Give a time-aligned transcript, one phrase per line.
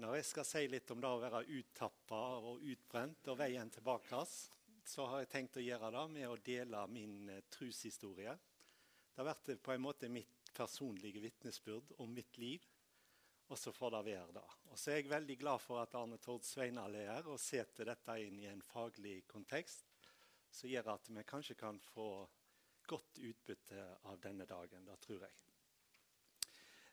[0.00, 4.20] Når jeg skal si litt om det å være uttappa og utbrent og veien tilbake,
[4.88, 8.32] så har jeg tenkt å gjøre det med å dele min eh, troshistorie.
[9.12, 12.64] Det har vært på en måte mitt personlige vitnesbyrd om mitt liv.
[13.52, 14.46] Og så får det være det.
[14.70, 17.92] Og så er jeg veldig glad for at Arne Tord Sveinal er her og setter
[17.92, 19.84] dette inn i en faglig kontekst
[20.48, 22.08] som gjør at vi kanskje kan få
[22.88, 24.88] godt utbytte av denne dagen.
[24.88, 25.49] Det tror jeg.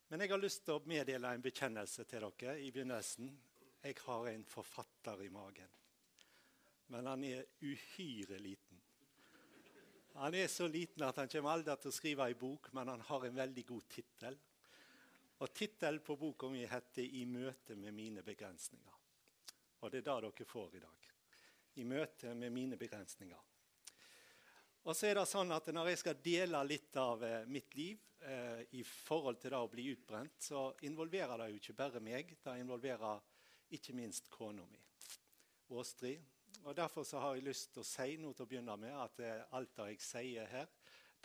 [0.08, 3.32] Men jeg har lyst til å meddele en bekjennelse til dere i begynnelsen.
[3.84, 5.74] Jeg har en forfatter i magen.
[6.94, 8.80] Men han er uhyre liten.
[10.18, 13.04] Han er så liten at han kommer aldri til å skrive ei bok, men han
[13.10, 14.38] har en veldig god tittel.
[15.44, 18.96] Og Tittelen på boka mi heter 'I møte med mine begrensninger'.
[19.82, 21.12] Og det er det dere får i dag.
[21.76, 23.44] I møte med mine begrensninger.
[24.88, 28.00] Og så er det sånn at Når jeg skal dele litt av eh, mitt liv
[28.24, 32.32] eh, i forhold til det å bli utbrent, så involverer det jo ikke bare meg.
[32.40, 33.20] Det involverer
[33.76, 34.80] ikke minst kona mi,
[35.76, 36.24] Åstrid.
[36.64, 39.20] Og Derfor så har jeg lyst til å si noe til å begynne med, at
[39.20, 40.72] eh, alt det jeg sier her,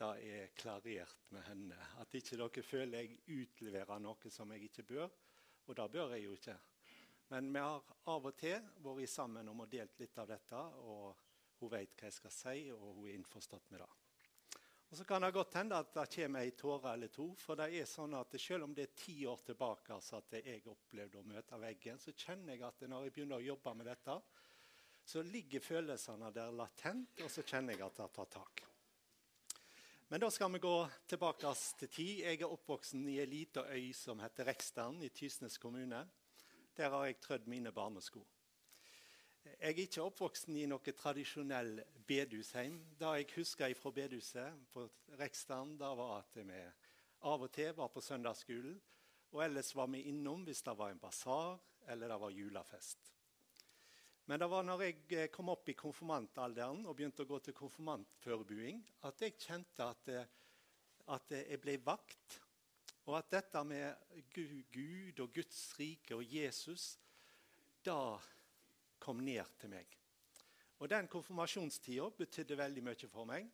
[0.03, 1.79] det er klarert med henne.
[2.03, 5.11] At ikke dere føler jeg utleverer noe som jeg ikke bør.
[5.69, 6.59] Og det bør jeg jo ikke.
[7.31, 10.71] Men vi har av og til vært sammen om å delt litt av dette.
[10.83, 11.31] Og
[11.63, 13.91] hun vet hva jeg skal si, og hun er innforstått med det.
[14.93, 17.31] Og Så kan det godt hende at det kommer ei tåre eller to.
[17.41, 20.67] For det er sånn at selv om det er ti år tilbake altså at jeg
[20.69, 24.19] opplevde å møte veggen, så kjenner jeg at når jeg begynner å jobbe med dette,
[25.05, 28.63] så ligger følelsene der latent, og så kjenner jeg at det tar tak.
[30.13, 30.75] Men da skal vi gå
[31.09, 32.19] tilbake til tid.
[32.27, 36.05] Jeg er oppvoksen i ei lita øy som heter Rekstern i Tysnes kommune.
[36.77, 38.21] Der har jeg trødd mine barnesko.
[39.45, 42.79] Jeg er ikke oppvoksen i noe tradisjonell bedehusheim.
[42.99, 44.87] Det jeg husker fra bedehuset på
[45.19, 46.61] Rekstern, da var at vi
[47.23, 48.77] av og til var på søndagsskolen.
[49.33, 51.57] Og ellers var vi innom hvis det var en basar
[51.91, 53.13] eller det var julefest.
[54.31, 57.57] Men det var når jeg eh, kom opp i konfirmantalderen og begynte å gå til
[57.59, 58.79] konfirmantforbereding,
[59.09, 60.29] at jeg kjente at, eh,
[61.11, 62.39] at, jeg ble vakt.
[63.11, 66.93] Og at dette med Gud og Guds rike og Jesus,
[67.83, 68.15] da
[69.03, 69.99] kom ned til meg.
[70.83, 73.51] Og Den konfirmasjonstida betydde veldig mye for meg.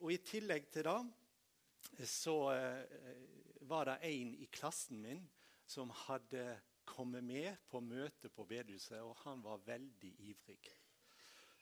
[0.00, 5.22] Og I tillegg til det så eh, var det en i klassen min
[5.68, 10.60] som hadde kommet med på møte på bedehuset, og han var veldig ivrig.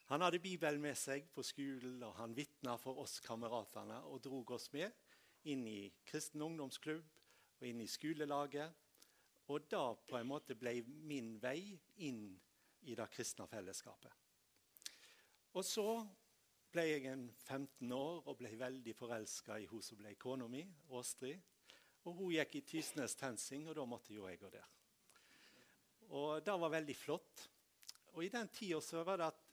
[0.08, 4.54] Han hadde Bibelen med seg på skolen, og han vitna for oss kameratene og drog
[4.56, 4.94] oss med
[5.52, 7.04] inn i kristen ungdomsklubb
[7.60, 8.72] og inn i skolelaget.
[9.52, 11.76] Og da ble min vei
[12.08, 12.38] inn
[12.86, 14.12] i det kristne fellesskapet.
[15.56, 15.86] Og så
[16.72, 20.62] ble jeg en 15 år og ble veldig forelska i hun som ble kona mi,
[20.94, 21.40] Åstrid.
[22.06, 24.66] Og hun gikk i Tysnes TenSing, og da måtte jo jeg gå der.
[26.16, 27.48] Og det var veldig flott.
[28.14, 29.44] Og i den tida så var det at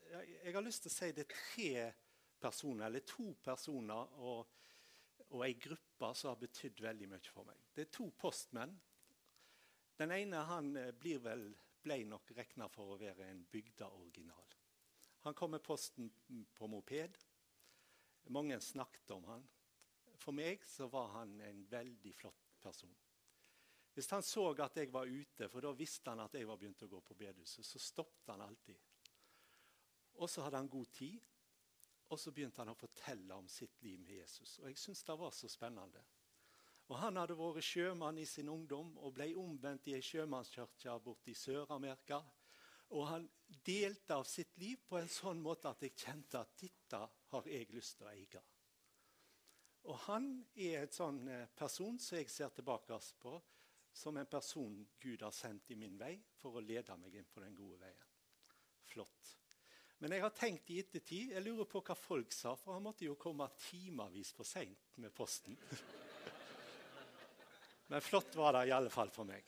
[0.45, 1.69] Jeg har lyst til å si det er tre
[2.39, 4.51] personer, eller to personer og,
[5.31, 7.63] og ei gruppe som har betydd veldig mye for meg.
[7.73, 8.75] Det er to postmenn.
[9.97, 11.47] Den ene han eh, blir vel,
[11.85, 14.55] ble nok regna for å være en bygdeoriginal.
[15.25, 16.09] Han kom med posten
[16.53, 17.17] på moped.
[18.33, 19.45] Mange snakket om han.
[20.21, 22.93] For meg så var han en veldig flott person.
[23.95, 26.83] Hvis han så at jeg var ute, for da visste han at jeg var begynt
[26.83, 28.81] å gå på bedehuset, så stoppet han alltid.
[30.19, 31.21] Og så hadde han god tid,
[32.11, 34.57] og så begynte han å fortelle om sitt liv med Jesus.
[34.59, 36.03] Og jeg syns det var så spennende.
[36.85, 41.31] Og Han hadde vært sjømann i sin ungdom og ble omvendt i ei sjømannskirke borte
[41.31, 42.19] i Sør-Amerika.
[42.93, 43.25] Og han
[43.65, 46.99] delte av sitt liv på en sånn måte at jeg kjente at dette
[47.31, 48.43] har jeg lyst til å eie.
[49.89, 53.33] Og han er en sånn eh, person som jeg ser tilbake på
[53.95, 57.41] som en person Gud har sendt i min vei for å lede meg inn på
[57.41, 58.09] den gode veien.
[58.85, 59.35] Flott.
[60.03, 63.07] Men jeg har tenkt i ettertid Jeg lurer på hva folk sa, for han måtte
[63.07, 65.57] jo komme timevis for seint med posten.
[67.87, 69.45] Men flott var det i alle fall for meg.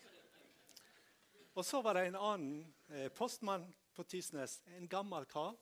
[1.57, 2.59] Og så var det en annen
[2.93, 3.65] eh, postmann
[3.97, 5.55] på Tysnes, en gammel kar.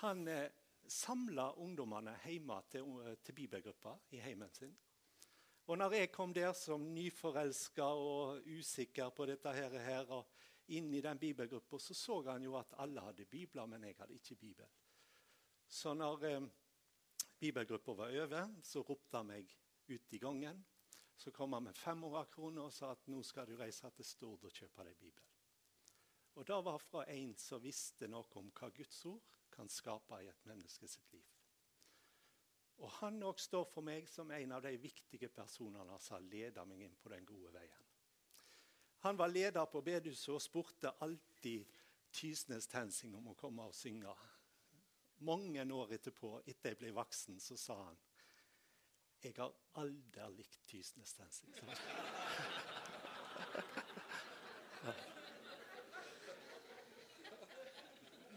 [0.00, 0.48] Han eh,
[0.88, 2.86] samla ungdommene hjemme til,
[3.20, 4.72] til bibelgruppa i heimen sin.
[5.68, 10.30] Og når jeg kom der som nyforelska og usikker på dette her, her og
[10.72, 14.16] inn i den bibelgruppa, så så han jo at alle hadde bibler, men jeg hadde
[14.16, 14.72] ikke bibel.
[15.68, 16.48] Så når eh,
[17.38, 19.52] bibelgruppa var over, så ropte han meg
[19.88, 20.64] ut i gangen.
[21.18, 24.44] Så kom han med 500 kroner og sa at nå skal du reise til Stord
[24.46, 25.24] og kjøpe deg bibel.
[26.38, 30.28] Og Det var fra en som visste noe om hva Guds ord kan skape i
[30.30, 31.26] et menneske sitt liv.
[32.78, 36.66] Og han òg står for meg som en av de viktige personene som har ledet
[36.70, 37.88] meg inn på den gode veien.
[39.02, 41.66] Han var leder på bedehuset og spurte alltid
[42.14, 44.14] Tysnes Tensing om å komme og synge.
[45.26, 47.98] Mange år etterpå, etter jeg ble voksen, så sa han
[49.24, 51.54] jeg har aldri likt Tysnes Tensing.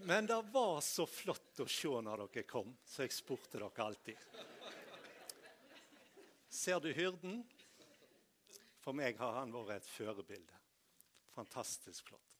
[0.03, 4.17] Men det var så flott å se når dere kom, så jeg spurte dere alltid.
[6.49, 7.43] Ser du hyrden?
[8.81, 10.57] For meg har han vært et førebilde.
[11.35, 12.37] Fantastisk flott.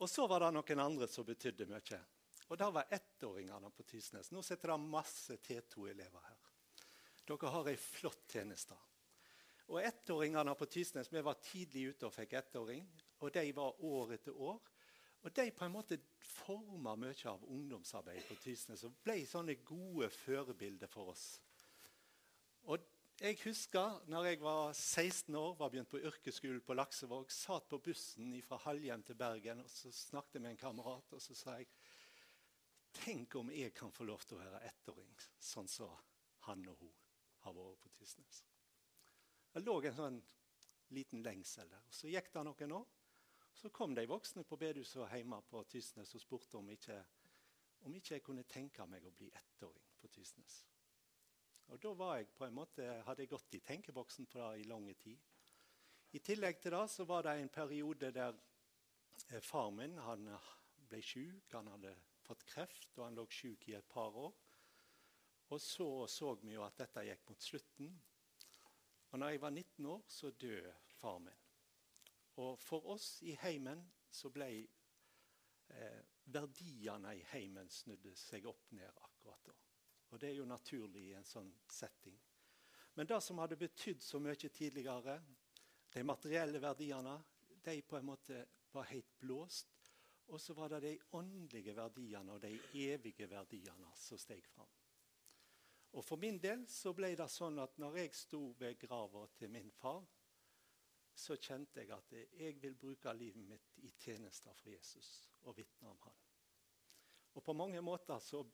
[0.00, 2.00] Og så var det noen andre som betydde mye.
[2.48, 4.32] Og det var ettåringene på Tysnes.
[4.32, 6.39] Nå sitter det masse T2-elever her.
[7.30, 8.76] Dere har ei flott tjeneste.
[9.70, 12.86] Og ettåringene på Tysnes, Vi var tidlig ute og fikk ettåring.
[13.20, 14.60] Og de var år etter år.
[15.22, 20.08] Og de på en måte forma mye av ungdomsarbeidet på Tysnes og ble sånne gode
[20.10, 21.26] førebilder for oss.
[22.72, 22.80] Og
[23.20, 27.82] jeg husker når jeg var 16 år, var begynt på yrkesskolen på Laksevåg, satt på
[27.84, 31.12] bussen fra Halhjem til Bergen og så snakket jeg med en kamerat.
[31.12, 31.68] Og så sa jeg
[32.90, 35.92] Tenk om jeg kan få lov til å være ettåring, sånn som
[36.48, 36.99] han og hun
[37.50, 38.42] har vært på Tysnes.
[39.50, 40.18] Det lå en sånn
[40.94, 41.86] liten lengsel der.
[41.90, 42.88] Så gikk det noen år.
[43.54, 46.96] Så kom de voksne på bedehuset hjemme på Tysnes og spurte om ikke,
[47.86, 50.60] om ikke jeg kunne tenke meg å bli ettåring på Tysnes.
[51.70, 54.68] Og Da var jeg på en måte, hadde jeg gått i tenkeboksen på det i
[54.70, 55.18] lang tid.
[56.12, 58.34] I tillegg til det så var det en periode der
[59.28, 60.26] eh, far min han
[60.88, 61.52] ble syk.
[61.52, 61.94] Han hadde
[62.26, 64.34] fått kreft, og han lå syk i et par år.
[65.50, 67.94] Og så så vi jo at dette gikk mot slutten.
[69.10, 71.40] Og når jeg var 19 år, så døde far min.
[72.38, 76.00] Og for oss i heimen så ble eh,
[76.30, 79.56] verdiene i heimen snudde seg opp ned akkurat da.
[80.10, 82.16] Og det er jo naturlig i en sånn setting.
[82.94, 85.20] Men det som hadde betydd så mye tidligere,
[85.90, 87.16] de materielle verdiene,
[87.62, 89.74] de på en måte var helt blåst.
[90.30, 92.54] Og så var det de åndelige verdiene og de
[92.86, 94.70] evige verdiene som steg fram.
[95.92, 99.50] Og For min del så ble det sånn at når jeg sto ved grava til
[99.50, 100.04] min far,
[101.14, 105.10] så kjente jeg at jeg vil bruke livet mitt i tjenester for Jesus
[105.42, 106.20] og vitne om han.
[107.34, 108.44] Og på mange måter så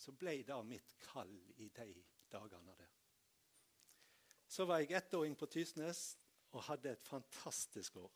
[0.00, 1.90] så ble det mitt kall i de
[2.30, 2.92] dagene der.
[4.50, 6.16] Så var jeg ettåring på Tysnes
[6.50, 8.12] og hadde et fantastisk år.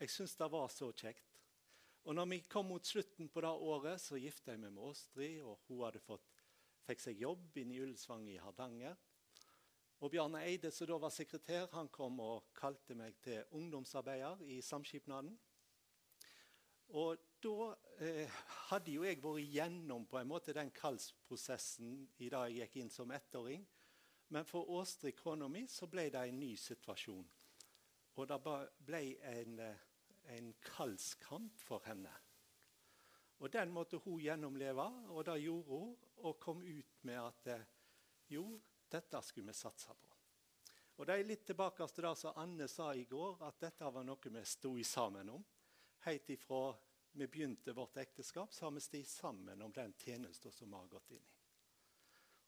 [0.00, 1.26] Jeg syns det var så kjekt.
[2.08, 5.42] Og når vi kom mot slutten på det året, så gifta jeg meg med Åstrid.
[5.44, 6.29] og Hun hadde fått,
[6.86, 8.96] fikk seg jobb inne i Ullensvang i Hardanger.
[10.00, 14.60] Og Bjarne Eide, som da var sekretær, han kom og kalte meg til ungdomsarbeider i
[14.64, 15.34] Samskipnaden.
[16.96, 18.38] Og da eh,
[18.70, 22.90] hadde jo jeg vært gjennom på en måte den kallsprosessen i da jeg gikk inn
[22.92, 23.66] som ettåring.
[24.30, 27.28] Men for Åstrid, kona mi, så ble det en ny situasjon.
[28.16, 28.40] Og det
[28.88, 29.86] ble en, eh,
[30.36, 32.12] en kallskamp for henne.
[33.40, 35.94] Og den måtte hun gjennomleve, og det gjorde hun.
[36.28, 37.68] Og kom ut med at eh,
[38.28, 38.44] jo,
[38.90, 40.16] dette skulle vi satse på.
[41.00, 44.04] Og Det er litt tilbake til det som Anne sa i går, at dette var
[44.04, 45.46] noe vi sto sammen om
[46.00, 46.76] helt ifra
[47.12, 50.86] vi begynte vårt ekteskap, så har vi stått sammen om den tjenesten som vi har
[50.86, 51.38] gått inn i.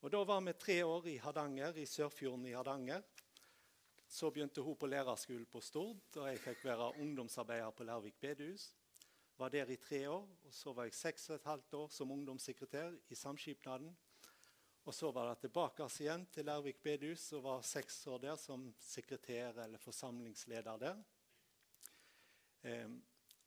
[0.03, 3.03] Og Da var vi tre år i Hardanger, i Sørfjorden i Hardanger.
[4.07, 8.73] Så begynte hun på lærerskolen på Stord, og jeg fikk være ungdomsarbeider på Lærvik bedehus.
[9.43, 10.29] Var der i tre år.
[10.47, 13.97] og Så var jeg seks og et halvt år som ungdomssekretær i Samskipnaden.
[14.85, 18.69] Og så var det tilbake igjen til Lærvik bedehus og var seks år der som
[18.79, 21.03] sekretær eller forsamlingsleder der.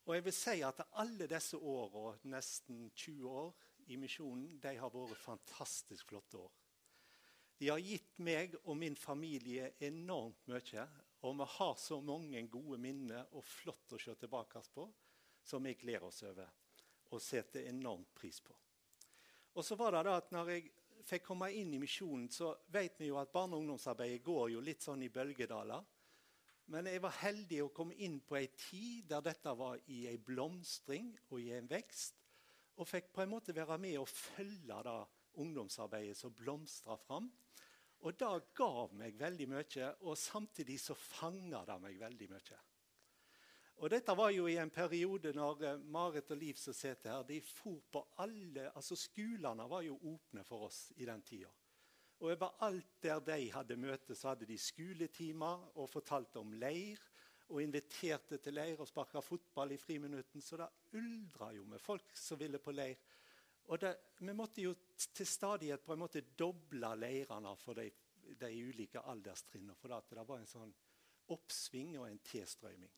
[0.05, 3.55] Og jeg vil si at alle disse åra, nesten 20 år
[3.87, 6.51] i misjonen, de har vært fantastisk flotte år.
[7.55, 10.89] De har gitt meg og min familie enormt mye.
[11.23, 14.91] Og vi har så mange gode minner og flott å se tilbake på,
[15.45, 16.49] som vi gleder oss over
[17.13, 18.55] og setter enormt pris på.
[19.55, 20.71] Og så var det da at når jeg
[21.05, 24.63] fikk komme inn i misjonen, så vet vi jo at barne- og ungdomsarbeidet går jo
[24.65, 25.85] litt sånn i bølgedaler.
[26.73, 30.17] Men jeg var heldig å komme inn på ei tid der dette var i ei
[30.17, 32.17] blomstring og i en vekst.
[32.81, 34.99] Og fikk på en måte være med og følge det
[35.45, 37.29] ungdomsarbeidet som blomstra fram.
[38.01, 42.59] Og det gav meg veldig mye, og samtidig så fanga det meg veldig mye.
[43.83, 47.25] Og dette var jo i en periode når uh, Marit og Liv som sitter her,
[47.27, 51.51] de for på alle altså Skolene var jo åpne for oss i den tida.
[52.21, 57.01] Og overalt der de hadde møte, så hadde de skoletimer og fortalte om leir.
[57.51, 60.41] Og inviterte til leir og sparka fotball i friminutten.
[60.41, 62.95] Så det uldra jo med folk som ville på leir.
[63.67, 63.91] Og det,
[64.21, 67.89] vi måtte jo til stadighet på en måte doble leirene for de,
[68.39, 69.75] de ulike alderstrinnene.
[69.77, 70.73] For det var en sånn
[71.35, 72.93] oppsving og en tilstrøyming.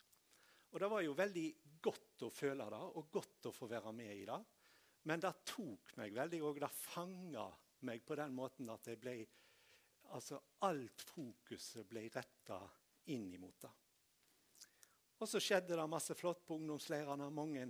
[0.71, 1.47] Og det var jo veldig
[1.83, 4.39] godt å føle det, og godt å få være med i det.
[5.07, 7.47] Men det tok meg veldig, og det fanga
[7.87, 9.19] meg på den måten at jeg ble
[10.07, 12.61] Altså alt fokuset ble retta
[13.11, 13.71] inn imot det.
[15.19, 17.27] Og så skjedde det masse flott på ungdomsleirene.
[17.27, 17.65] Mange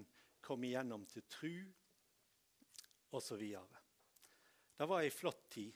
[0.46, 1.56] kom igjennom til tru,
[3.18, 3.42] osv.
[4.78, 5.74] Det var ei flott tid.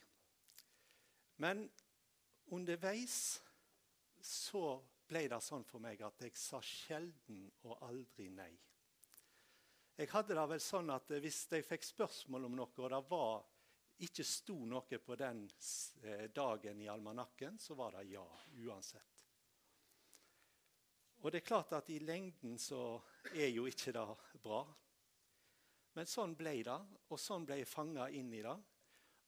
[1.42, 1.64] Men
[2.54, 3.16] underveis
[4.22, 4.76] så
[5.12, 8.52] ble det sånn for meg at jeg sa sjelden og aldri nei.
[9.98, 13.42] Jeg hadde det vel sånn at Hvis jeg fikk spørsmål om noe, og det var,
[14.02, 15.44] ikke sto noe på den
[16.02, 18.24] eh, dagen i almanakken, så var det ja
[18.64, 19.18] uansett.
[21.22, 22.96] Og det er klart at i lengden så
[23.30, 24.06] er jo ikke det
[24.42, 24.64] bra.
[25.94, 26.78] Men sånn ble det,
[27.12, 28.56] og sånn ble jeg fanga inn i det.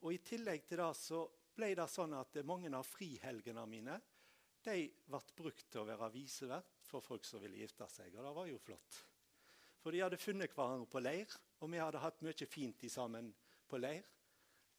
[0.03, 1.23] Og i tillegg til det så
[1.55, 4.01] ble det sånn at mange av frihelgene mine
[4.65, 8.15] de ble brukt til å være visevert for folk som ville gifte seg.
[8.17, 9.01] Og det var jo flott.
[9.83, 13.31] For de hadde funnet hverandre på leir, og vi hadde hatt mye fint sammen
[13.69, 14.07] på leir.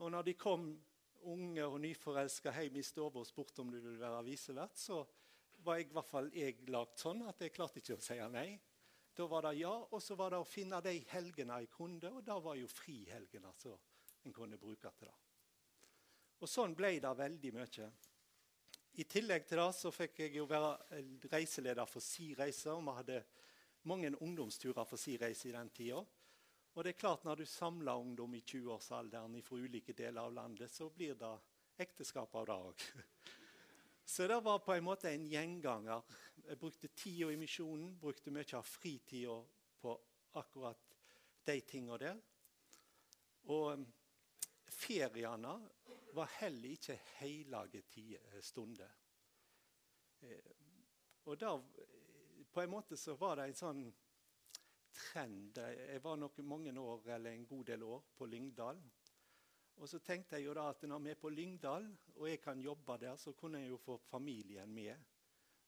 [0.01, 0.69] Og når de kom
[1.25, 5.03] unge og nyforelska hjem i stua og spurte om du ville være visevert, så
[5.65, 8.49] var jeg i hvert fall jeg lagd sånn at jeg klarte ikke å si nei.
[9.15, 12.25] Da var det ja, og så var det å finne de helgene jeg kunne, og
[12.25, 13.71] da var jo frihelgene så
[14.25, 15.15] en kunne bruke til det.
[16.43, 17.87] Og sånn ble det veldig mye.
[18.95, 21.01] I tillegg til det så fikk jeg jo være
[21.33, 22.71] reiseleder for Si Reise.
[22.71, 23.23] og Vi hadde
[23.91, 25.99] mange ungdomsturer for Si Reise i den tida.
[26.75, 30.71] Og det er klart når du samler ungdom i 20-årsalderen fra ulike deler av landet,
[30.71, 31.33] så blir det
[31.77, 32.85] ekteskap av det òg.
[34.05, 36.03] Så det var på en måte en gjenganger.
[36.45, 39.39] Jeg brukte tida i misjonen, brukte mye av fritida
[39.81, 39.95] på
[40.37, 40.91] akkurat
[41.43, 42.19] de tinga der.
[43.49, 43.81] Og
[44.69, 45.55] feriene
[46.15, 48.91] var heller ikke hellige eh, stunder.
[50.21, 50.51] Eh,
[51.25, 51.53] og da,
[52.53, 53.85] på en måte så var det en sånn
[54.95, 55.57] trend.
[55.57, 58.79] Jeg var nok mange år, eller en god del år på Lyngdal.
[59.75, 62.61] Og så tenkte jeg jo da at når vi er på Lyngdal, og jeg kan
[62.63, 64.95] jobbe der, så kunne jeg jo få familien med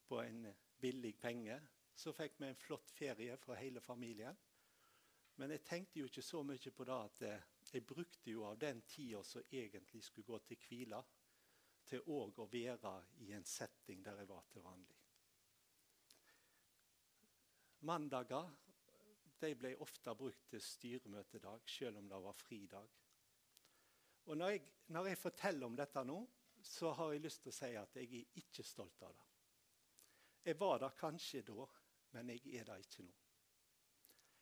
[0.07, 0.47] på en
[0.79, 1.59] billig penge.
[1.95, 4.37] Så fikk vi en flott ferie for hele familien.
[5.37, 8.57] Men jeg tenkte jo ikke så mye på det at eh, jeg brukte jo av
[8.59, 11.01] den tida som egentlig skulle gå til hvile,
[11.87, 12.93] til òg å være
[13.23, 14.95] i en setting der jeg var til vanlig.
[17.87, 18.49] Mandager
[19.39, 22.95] de ble ofte brukt til styremøtedag, selv om det var fridag.
[24.27, 26.17] Og når jeg, når jeg forteller om dette nå,
[26.67, 29.27] så har jeg lyst til å si at jeg er ikke stolt av det.
[30.49, 31.67] Jeg var der kanskje da,
[32.15, 33.15] men jeg er det ikke nå.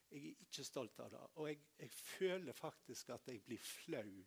[0.10, 1.22] Jeg er ikke stolt av det.
[1.36, 4.26] Og jeg, jeg føler faktisk at jeg blir flau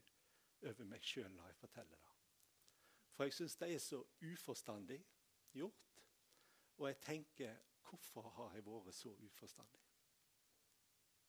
[0.69, 2.15] over meg sjøl når jeg forteller det.
[3.15, 4.99] For jeg syns det er så uforstandig
[5.55, 6.03] gjort.
[6.79, 9.87] Og jeg tenker hvorfor har jeg vært så uforstandig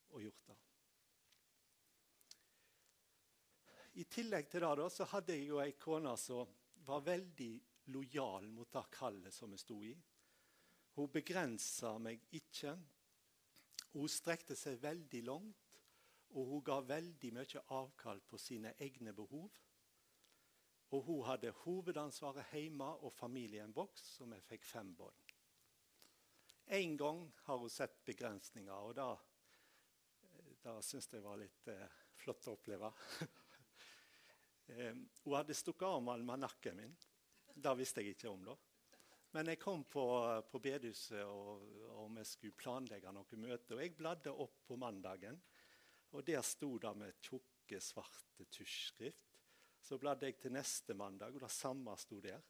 [0.09, 0.57] og gjort det?
[3.99, 6.53] I tillegg til det da, så hadde jeg jo ei kone som
[6.85, 7.51] var veldig
[7.93, 9.95] lojal mot det kallet som jeg sto i.
[10.95, 12.75] Hun begrensa meg ikke.
[13.93, 15.79] Hun strekte seg veldig langt,
[16.37, 19.49] og hun ga veldig mye avkall på sine egne behov.
[20.93, 25.25] Og hun hadde hovedansvaret hjemme og familien boks, og vi fikk fem barn.
[26.79, 29.09] En gang har hun sett begrensninger, og da,
[30.61, 32.91] da syns jeg var litt eh, flott å oppleve.
[34.75, 34.93] eh,
[35.23, 36.93] hun hadde stukket av med almanakken min.
[37.53, 38.57] Det visste jeg ikke om da.
[39.31, 40.03] Men jeg kom på,
[40.49, 41.61] på bedehuset og,
[41.93, 43.75] og, vi skulle planlegge noe møte.
[43.75, 45.37] Og jeg bladde opp på mandagen,
[46.17, 49.25] og der sto det med tjukke, svarte tusjskrift.
[49.85, 52.41] Så bladde jeg til neste mandag, og det samme sto der.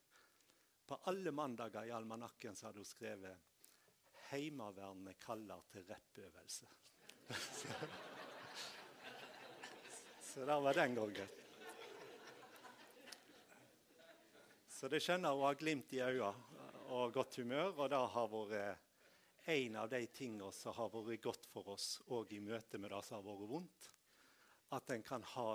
[0.88, 3.38] På alle mandager i almanakken så hadde hun skrevet
[4.30, 6.68] 'Heimevernet kaller til rappøvelse'.
[10.30, 11.28] så det var den gangen.
[14.70, 16.59] Så det skjønner hun har glimt i øynene
[16.90, 17.74] og godt humør.
[17.78, 22.34] Og det har vært en av de tingene som har vært godt for oss òg
[22.36, 23.90] i møte med det som har vært vondt.
[24.78, 25.50] At en kan ha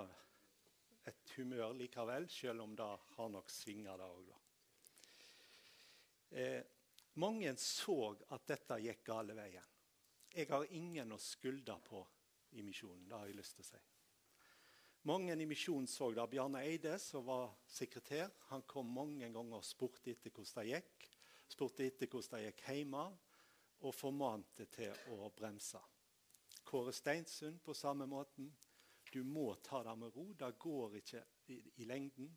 [1.07, 4.31] et humør likevel, selv om det har nok svinger, det òg.
[6.35, 6.61] Eh,
[7.21, 7.99] mange så
[8.35, 9.73] at dette gikk gale veien.
[10.35, 12.01] Jeg har ingen å skylde på
[12.59, 13.05] i misjonen.
[13.07, 13.83] Det har jeg lyst til å si.
[15.07, 16.25] Mange i misjonen så det.
[16.31, 21.05] Bjarne Eide, som var sekretær, han kom mange ganger og spurte etter hvordan det gikk
[21.47, 23.05] spurte etter hvordan det gikk hjemme,
[23.85, 25.81] og formante til å bremse.
[26.65, 28.49] Kåre Steinsund på samme måten.
[29.11, 30.25] Du må ta det med ro.
[30.33, 31.21] Det går ikke
[31.53, 32.31] i, i lengden.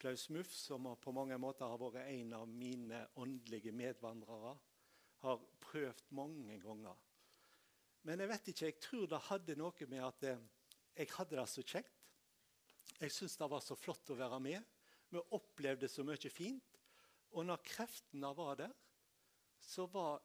[0.00, 4.54] Klaus Muff, som på mange måter har vært en av mine åndelige medvandrere,
[5.20, 6.96] har prøvd mange ganger.
[8.08, 10.44] Men jeg vet ikke, jeg tror det hadde noe med at eh,
[10.96, 11.98] jeg hadde det så kjekt.
[12.96, 14.64] Jeg syntes det var så flott å være med.
[15.12, 16.69] Vi opplevde så mye fint.
[17.30, 18.74] Og når kreftene var der,
[19.60, 20.18] så var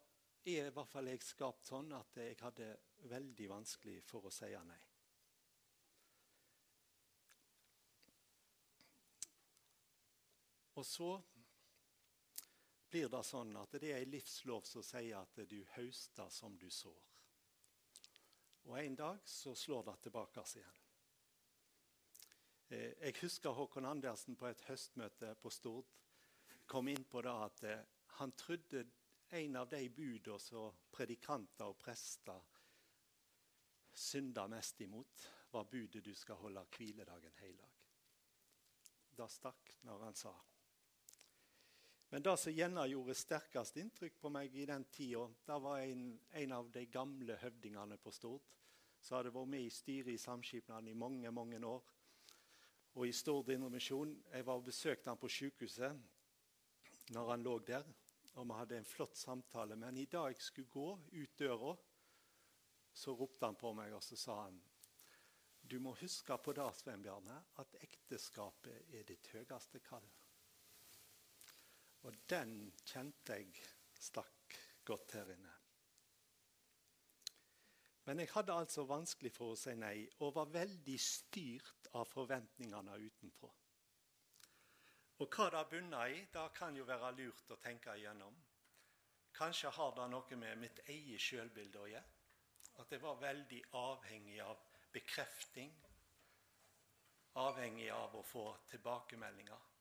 [0.46, 2.70] jeg, i hvert fall jeg skapt sånn at jeg hadde
[3.10, 4.82] veldig vanskelig for å si nei.
[10.76, 11.10] Og så
[12.92, 16.68] blir det sånn at det er ei livslov som sier at du høster som du
[16.72, 17.04] sår.
[18.66, 20.82] Og en dag så slår det tilbake oss igjen.
[22.74, 25.92] Eh, jeg husker Håkon Andersen på et høstmøte på Stord
[26.66, 27.86] kom inn på det at eh,
[28.20, 28.86] han trodde
[29.30, 32.42] en av de budene som predikanter og prester
[33.96, 37.72] synda mest imot, var budet du skal holde hviledagen heilag.
[39.16, 40.34] Det stakk når han sa.
[42.10, 46.04] Men det som gjerne gjorde sterkest inntrykk på meg i den tida, det var en,
[46.32, 48.44] en, av de gamle høvdingene på Stord
[49.02, 51.84] som hadde vært med i styret i Samskipnaden i mange mange år.
[52.96, 55.98] Og i Stord Indremisjon Jeg var og besøkte han på sykehuset
[57.14, 57.86] når han lå der.
[58.36, 59.76] Og vi hadde en flott samtale.
[59.76, 61.76] Men i dag jeg skulle gå ut døra,
[62.96, 64.62] så ropte han på meg og så sa han,
[65.66, 70.06] du må huske på det, Svein Bjarne, at ekteskapet er ditt høyeste kall.
[72.06, 73.56] Og den kjente jeg
[73.98, 75.54] stakk godt her inne.
[78.06, 83.00] Men jeg hadde altså vanskelig for å si nei, og var veldig styrt av forventningene
[83.02, 83.50] utenfra.
[85.24, 88.36] Og hva det bunner i, det kan jo være lurt å tenke igjennom.
[89.36, 92.12] Kanskje har det noe med mitt eget sjølbilde å gjøre.
[92.84, 94.60] At jeg var veldig avhengig av
[94.92, 95.72] bekrefting.
[97.40, 99.72] Avhengig av å få tilbakemeldinger.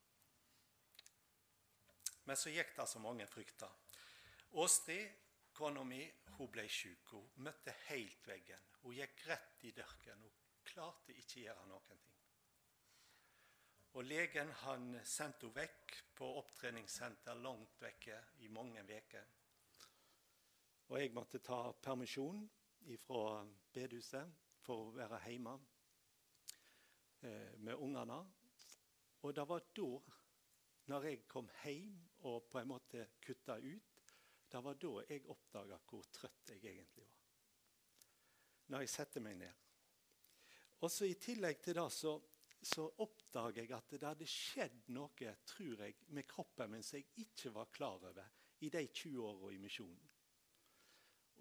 [2.24, 3.68] Men så gikk det som mange frykta.
[4.62, 5.10] Åstrid,
[5.54, 6.02] kona mi,
[6.38, 7.10] hun ble syk.
[7.10, 8.70] Hun møtte helt veggen.
[8.82, 10.22] Hun gikk rett i dørken.
[10.22, 12.04] Hun klarte ikke å gjøre noen ting.
[13.94, 19.28] Og Legen han sendte henne vekk på opptreningssenter langt vekke i mange uker.
[20.90, 22.40] Og jeg måtte ta permisjon
[23.06, 24.34] fra bedehuset
[24.66, 25.54] for å være hjemme
[27.22, 28.18] eh, med ungene.
[29.22, 29.88] Og det var da
[30.90, 31.94] når jeg kom hjem
[32.26, 34.12] og på en måte kutta ut,
[34.50, 37.24] det var da jeg oppdaga hvor trøtt jeg egentlig var.
[38.74, 39.62] Når jeg setter meg ned.
[40.82, 42.18] Og I tillegg til det så,
[42.66, 47.26] så oppdager jeg at det hadde skjedd noe tror jeg, med kroppen min som jeg
[47.26, 48.26] ikke var klar over
[48.64, 50.10] i de 20 åra i misjonen.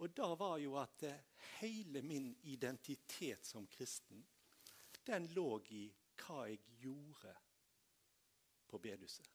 [0.01, 1.19] Og da var jo at eh,
[1.59, 4.23] hele min identitet som kristen,
[5.05, 5.83] den lå i
[6.23, 7.33] hva jeg gjorde
[8.67, 9.29] på bedehuset.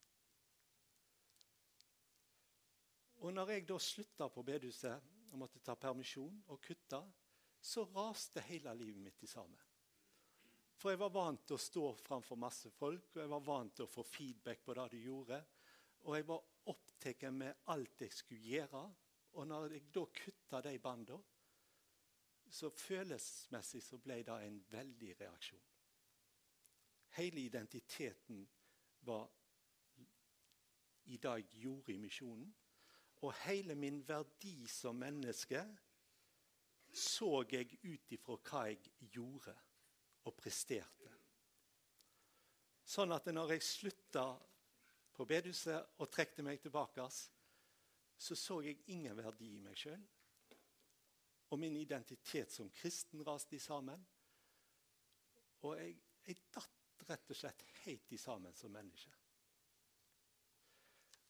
[3.18, 7.00] Og når jeg da slutta på bedehuset og måtte ta permisjon og kutte,
[7.60, 9.67] så raste hele livet mitt i sammen.
[10.78, 13.88] For jeg var vant til å stå framfor masse folk, og jeg var vant til
[13.88, 15.40] å få feedback på det du gjorde.
[16.06, 18.84] Og jeg var opptatt med alt jeg skulle gjøre.
[19.38, 21.34] Og når jeg da kutta de båndene,
[22.48, 25.66] så følelsesmessig så ble det en veldig reaksjon.
[27.18, 28.46] Hele identiteten
[29.04, 29.26] var
[31.08, 32.48] i det jeg gjorde i misjonen.
[33.26, 35.60] Og hele min verdi som menneske
[36.94, 39.56] så jeg ut ifra hva jeg gjorde
[40.28, 41.16] og presterte.
[42.88, 44.28] Sånn at når jeg slutta
[45.16, 47.04] på bedehuset og trekte meg tilbake,
[48.18, 50.00] så så jeg ingen verdi i meg sjøl.
[51.48, 54.00] Og min identitet som kristen raste sammen.
[55.64, 55.94] Og jeg,
[56.26, 59.14] jeg datt rett og slett helt sammen som menneske.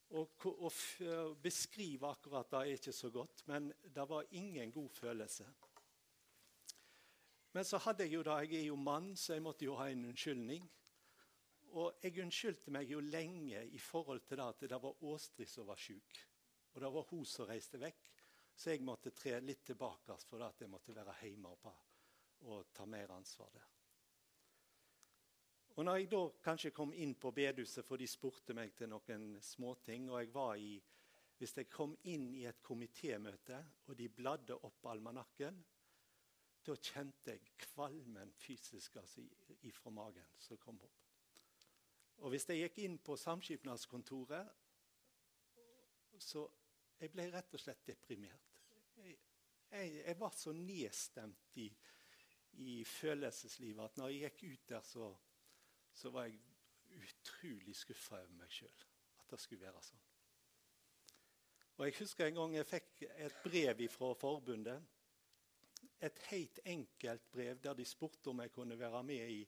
[0.09, 5.45] Å beskrive akkurat det er ikke så godt, men det var ingen god følelse.
[7.53, 9.89] Men så hadde jeg jo da, jeg er jo mann, så jeg måtte jo ha
[9.91, 10.67] en unnskyldning.
[11.79, 15.69] Og jeg unnskyldte meg jo lenge i forhold til det at det var Åstrid som
[15.69, 16.21] var syk.
[16.75, 18.13] Og det var hun som reiste vekk.
[18.59, 21.83] Så jeg måtte tre litt tilbake for at jeg måtte være hjemme og,
[22.51, 23.67] og ta mer ansvar der.
[25.79, 29.37] Og når jeg da kanskje kom inn på bedehuset, for de spurte meg til noen
[29.47, 30.79] småting, og jeg var i
[31.39, 35.61] Hvis jeg kom inn i et komitémøte, og de bladde opp almanakken,
[36.69, 39.25] da kjente jeg kvalmen fysisk altså,
[39.69, 41.05] ifra magen som kom opp.
[42.19, 44.51] Og hvis jeg gikk inn på samskipnadskontoret,
[46.19, 46.49] så
[46.99, 48.59] jeg ble rett og slett deprimert.
[48.99, 49.15] Jeg,
[49.71, 51.69] jeg, jeg var så nedstemt i,
[52.67, 55.13] i følelseslivet at når jeg gikk ut der, så
[55.99, 56.39] så var jeg
[57.03, 58.85] utrolig skuffa over meg sjøl.
[59.19, 60.05] At det skulle være sånn.
[61.79, 64.87] Og Jeg husker en gang jeg fikk et brev fra forbundet.
[66.01, 69.43] Et helt enkelt brev der de spurte om jeg kunne være med i,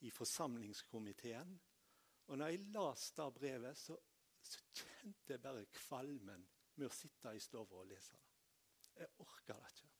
[0.00, 1.60] i forsamlingskomiteen.
[2.26, 3.96] Og når jeg leste det brevet, så,
[4.40, 6.46] så, kjente jeg bare kvalmen
[6.76, 8.30] med å sitte i stua og lese det.
[9.00, 9.90] Jeg orka det ikke.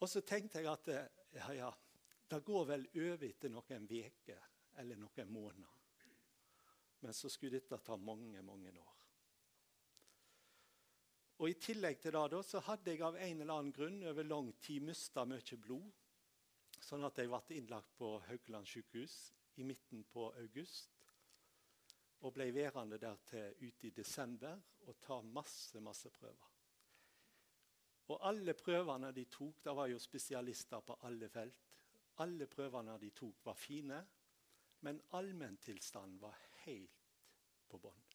[0.00, 0.88] Og så tenkte jeg at
[1.36, 1.70] ja, ja,
[2.30, 4.46] det går vel over etter noen uker
[4.80, 5.76] eller noen måneder.
[7.00, 8.99] Men så skulle dette ta mange, mange år.
[11.40, 14.26] Og I tillegg til det da, så hadde jeg av en eller annen grunn over
[14.28, 15.86] lang tid mista mye blod.
[16.84, 19.14] Sånn at jeg ble innlagt på Haukeland sykehus
[19.56, 20.98] i midten på august.
[22.20, 26.52] Og ble værende der til ute i desember og ta masse, masse prøver.
[28.10, 31.72] Og alle prøvene de tok, det var jo spesialister på alle felt.
[32.20, 34.04] Alle prøvene de tok, var fine,
[34.84, 37.12] men allmenntilstanden var helt
[37.70, 38.09] på bånn.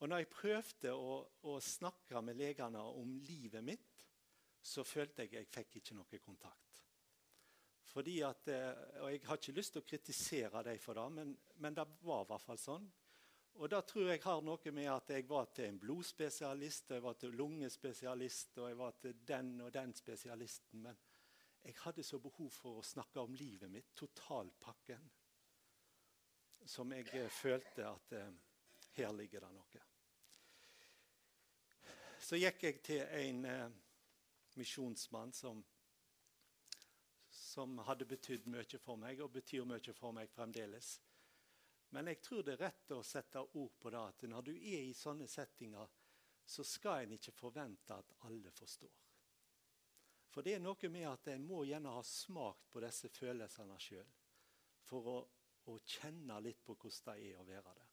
[0.00, 4.06] Og når jeg prøvde å, å, snakke med legene om livet mitt,
[4.60, 6.80] så følte jeg jeg fikk ikke noe kontakt.
[7.90, 11.36] Fordi at, eh, og Jeg har ikke lyst til å kritisere dem for det, men,
[11.56, 12.88] men det var i hvert fall sånn.
[13.60, 17.04] Og det tror jeg har noe med at jeg var til en blodspesialist, og jeg
[17.04, 20.84] var til lungespesialist, og jeg var til den og den spesialisten.
[20.86, 21.00] Men
[21.66, 25.10] jeg hadde så behov for å snakke om livet mitt, totalpakken,
[26.64, 28.32] som jeg eh, følte at eh,
[28.96, 29.89] her ligger det noe.
[32.30, 33.72] Så gikk jeg til en eh,
[34.54, 35.64] misjonsmann som,
[37.34, 40.92] som hadde betydd mye for meg, og betyr mye for meg fremdeles.
[41.90, 44.84] Men jeg tror det er rett å sette ord på det at når du er
[44.84, 45.90] i sånne settinger,
[46.46, 48.94] så skal en ikke forvente at alle forstår.
[50.30, 54.14] For det er noe med at en må gjerne ha smakt på disse følelsene sjøl
[54.86, 55.20] for å,
[55.66, 57.89] å, kjenne litt på hvordan det er å være der.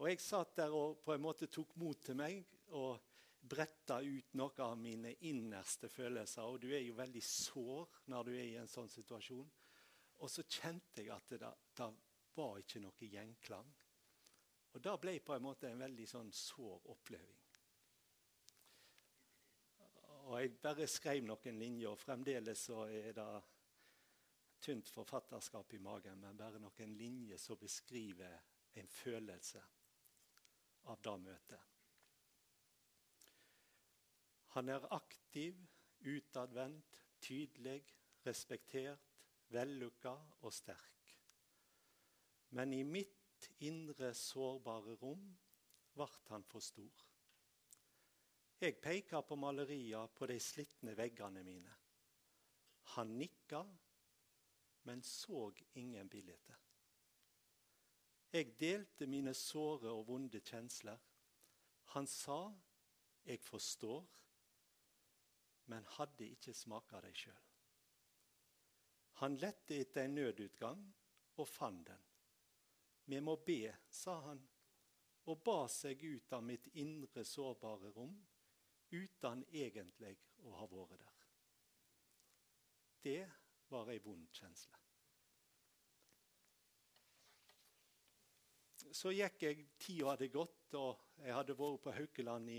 [0.00, 2.40] Og Jeg satt der og på en måte tok mot til meg
[2.78, 3.00] og
[3.42, 6.46] bretta ut noe av mine innerste følelser.
[6.46, 9.50] Og du er jo veldig sår når du er i en sånn situasjon.
[10.22, 11.88] Og så kjente jeg at det, det
[12.38, 13.72] var ikke noe gjenklang.
[14.72, 17.40] Og Det ble på en måte en veldig sånn sår oppleving.
[20.22, 23.28] Og Jeg bare skrev noen linjer, og fremdeles så er det
[24.62, 28.38] tynt forfatterskap i magen, men bare noen linjer som beskriver
[28.78, 29.60] en følelse
[30.90, 31.68] av det møtet.
[34.52, 35.56] Han er aktiv,
[36.04, 37.80] utadvendt, tydelig,
[38.26, 39.12] respektert,
[39.52, 41.14] vellykka og sterk.
[42.52, 45.24] Men i mitt indre sårbare rom
[45.96, 47.06] ble han for stor.
[48.62, 51.72] Jeg peka på malerier på de slitne veggene mine.
[52.94, 53.62] Han nikka,
[54.86, 55.48] men så
[55.80, 56.60] ingen bilder.
[58.32, 60.98] Jeg delte mine såre og vonde kjensler.
[61.92, 62.52] Han sa,
[63.24, 64.08] 'Jeg forstår',
[65.66, 67.42] men hadde ikke smaka dem sjøl.
[69.12, 70.94] Han lette etter en nødutgang
[71.36, 72.04] og fant den.
[73.04, 74.40] Vi må be, sa han,
[75.24, 78.14] og ba seg ut av mitt indre sårbare rom
[78.90, 81.28] uten egentlig å ha vært der.
[83.02, 83.30] Det
[83.68, 84.78] var ei vond kjensle.
[88.92, 92.58] Så gikk jeg, tida hadde gått, og jeg hadde vært på Haukeland i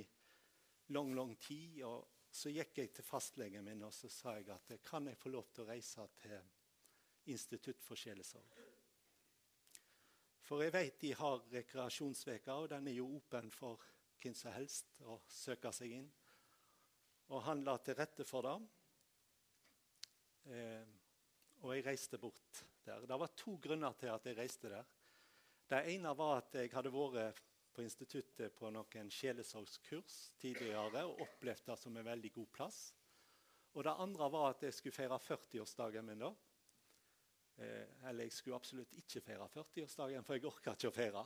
[0.95, 1.83] lang, lang tid.
[1.85, 5.29] og Så gikk jeg til fastlegen min og så sa jeg at kan jeg få
[5.29, 6.39] lov til å reise til
[7.29, 8.57] Institutt for sjelesorg.
[10.43, 13.85] For jeg vet de har rekreasjonsveka, og den er jo åpen for
[14.19, 16.09] hvem som helst å søke seg inn.
[17.31, 18.57] Og han la til rette for det.
[20.51, 20.91] Eh,
[21.63, 23.05] og jeg reiste bort der.
[23.07, 24.92] Det var to grunner til at jeg reiste der.
[25.73, 27.39] Det ene var at jeg hadde vært
[27.73, 32.81] på instituttet på noen sjelesorgskurs tidligere og opplevd det som en veldig god plass.
[33.73, 36.29] Og det andre var at jeg skulle feire 40-årsdagen min da.
[37.57, 41.25] Eh, eller jeg skulle absolutt ikke feire 40-årsdagen, for jeg orka ikke å feire.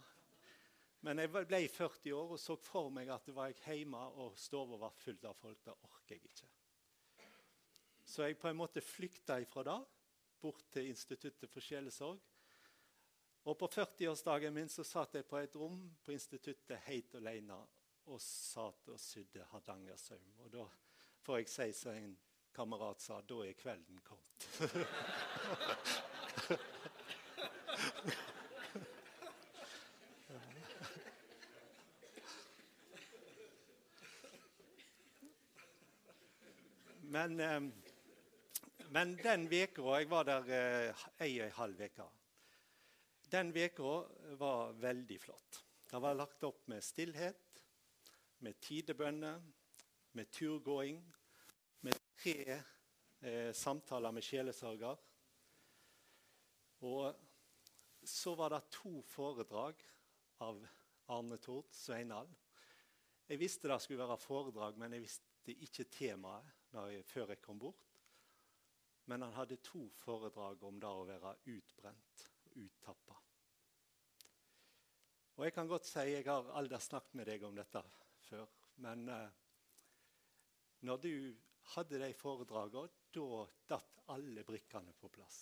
[1.03, 4.39] Men jeg ble 40 år og så for meg at det var jeg hjemme og
[4.39, 5.59] stua var full av folk.
[5.67, 6.47] Det orker jeg ikke.
[8.07, 9.77] Så jeg på en måte flykta ifra det,
[10.39, 12.23] bort til Instituttet for sjelesorg.
[13.47, 17.55] Og på 40-årsdagen min så satt jeg på et rom på instituttet helt alene
[18.11, 20.33] og satt og sydde hardangersaum.
[20.43, 20.65] Og da
[21.23, 22.17] får jeg si som en
[22.55, 24.47] kamerat sa, da er kvelden kommet.
[37.07, 37.61] Men, eh,
[38.91, 40.91] men den veka Jeg var der eh,
[41.23, 42.03] ei og ei halv uke.
[43.29, 44.05] Den veka
[44.39, 45.63] var veldig flott.
[45.91, 47.63] Det var lagt opp med stillhet,
[48.39, 49.41] med tidebønner,
[50.15, 51.01] med turgåing,
[51.83, 55.03] med tre eh, samtaler med sjelesørger.
[56.87, 59.83] Og så var det to foredrag
[60.47, 60.63] av
[61.11, 62.31] Arne Tord Sveinald.
[63.27, 67.59] Jeg visste det skulle være foredrag, men jeg visste ikke temaet jeg, før jeg kom
[67.59, 67.91] bort.
[69.07, 73.16] Men han hadde to foredrag om det å være utbrent og uttappa.
[75.37, 77.83] Og jeg kan godt si jeg har aldri snakket med deg om dette
[78.25, 78.47] før.
[78.81, 79.35] Men eh,
[80.89, 81.13] når du
[81.75, 85.39] hadde de foredragene, da datt alle brikkene på plass.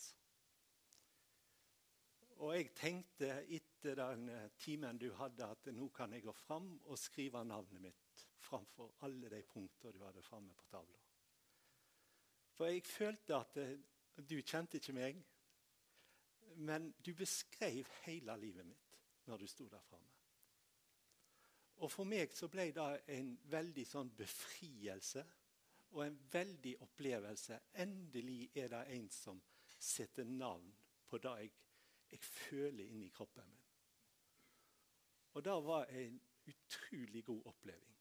[2.44, 6.74] Og jeg tenkte etter den eh, timen du hadde, at nå kan jeg gå fram
[6.84, 11.00] og skrive navnet mitt framfor alle de punktene du hadde framme på tavla.
[12.56, 13.78] For jeg følte at eh,
[14.20, 15.24] du kjente ikke meg,
[16.56, 18.85] men du beskrev hele livet mitt
[19.26, 20.12] når du sto der framme.
[21.84, 25.26] Og for meg så ble det en veldig sånn befrielse
[25.96, 27.60] og en veldig opplevelse.
[27.84, 29.42] Endelig er det en som
[29.76, 30.72] setter navn
[31.08, 31.52] på det jeg,
[32.16, 33.62] jeg føler inni kroppen min.
[35.36, 37.96] Og det var en utrolig god oppleving.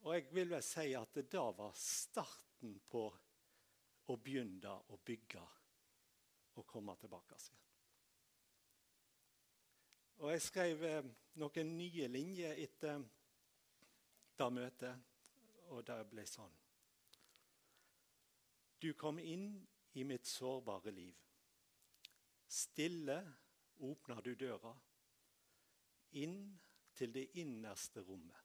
[0.00, 3.04] Og jeg vil vel si at det da var starten på
[4.10, 5.42] å begynne å bygge
[6.56, 7.69] og komme tilbake igjen.
[10.20, 11.06] Og Jeg skrev eh,
[11.40, 13.00] noen nye linjer etter
[14.36, 15.06] det møtet,
[15.72, 16.52] og det ble sånn.
[18.84, 19.46] Du kom inn
[19.96, 21.16] i mitt sårbare liv.
[22.44, 23.16] Stille
[23.80, 24.74] åpner du døra
[26.20, 26.36] inn
[26.92, 28.44] til det innerste rommet.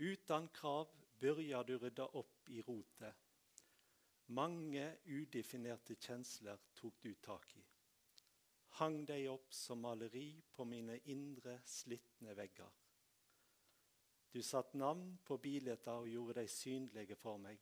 [0.00, 0.88] Uten krav
[1.20, 3.12] begynner du rydde opp i rotet.
[4.32, 7.73] Mange udefinerte kjensler tok du tak i.
[8.80, 12.72] Hang deg opp som maleri på mine indre, slitne vegger.
[14.34, 17.60] Du satte navn på bilder og gjorde deg synlige for meg.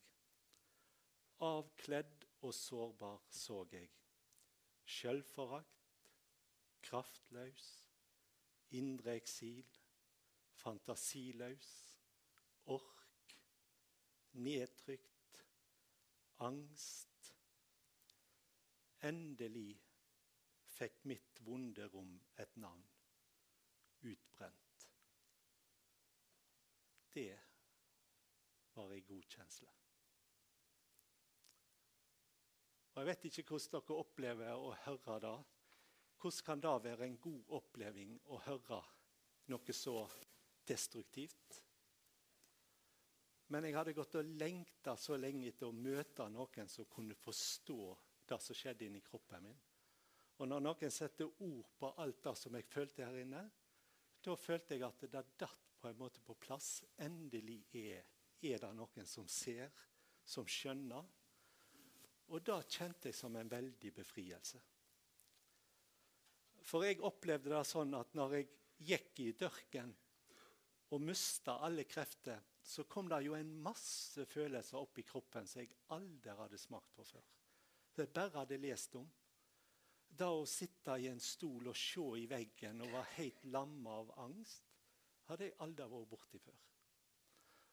[1.45, 3.91] Avkledd og sårbar så jeg.
[4.89, 5.93] Sjølforakt,
[6.83, 7.69] kraftløs,
[8.79, 9.69] indre eksil,
[10.65, 11.71] fantasiløs,
[12.73, 13.03] ork
[14.33, 15.45] nedtrykt,
[16.39, 17.35] angst.
[19.03, 19.81] Endelig
[20.73, 22.85] fikk mitt vonde rom et navn
[24.09, 24.89] utbrent.
[27.13, 27.39] Det
[28.75, 29.73] var ei god kjensle.
[32.93, 35.37] Og Jeg vet ikke hvordan dere opplever å høre det.
[36.23, 38.81] Hvordan kan det være en god oppleving å høre
[39.53, 39.97] noe så
[40.69, 41.63] destruktivt?
[43.53, 47.81] Men jeg hadde gått og lengta så lenge etter å møte noen som kunne forstå
[48.29, 49.59] det som skjedde inni kroppen min.
[50.41, 53.43] Og når noen setter ord på alt det som jeg følte her inne,
[54.23, 56.83] da følte jeg at det datt på en måte på plass.
[57.03, 58.05] Endelig er,
[58.43, 59.73] er det noen som ser,
[60.25, 61.09] som skjønner.
[62.33, 64.63] Og det kjente jeg som en veldig befrielse.
[66.63, 68.49] For jeg opplevde det sånn at når jeg
[68.93, 69.91] gikk i dørken
[70.93, 75.63] og mista alle krefter så kom det jo en masse følelser opp i kroppen som
[75.63, 77.25] jeg aldri hadde smakt på før.
[77.91, 79.09] Som jeg bare hadde lest om.
[80.19, 84.13] Da å sitte i en stol og se i veggen og være helt lamma av
[84.27, 84.69] angst,
[85.31, 86.61] hadde jeg aldri vært borti før.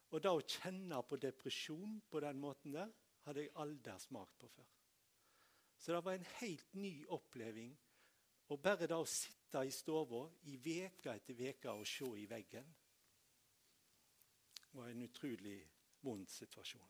[0.10, 2.91] Og da å kjenne på depresjon på den måten der,
[3.28, 4.69] hadde jeg aldri smakt på før.
[5.80, 7.75] Så det var en helt ny oppleving.
[8.49, 12.71] Og bare da å sitte i stua i veke etter veke og se i veggen,
[14.73, 15.60] var en utrolig
[16.02, 16.89] vond situasjon.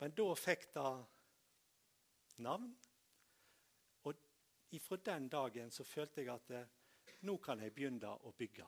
[0.00, 0.90] Men da fikk det
[2.44, 2.68] navn.
[4.74, 6.72] Ifra den dagen så følte jeg at eh,
[7.28, 8.66] nå kan jeg begynne å bygge.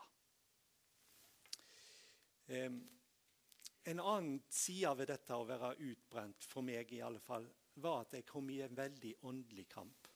[2.49, 7.45] En annen side ved dette å være utbrent, for meg i alle fall,
[7.83, 10.09] var at jeg kom i en veldig åndelig kamp.